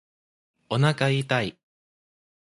[0.69, 1.59] おなか痛い